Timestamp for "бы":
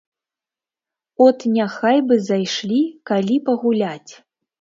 2.11-2.17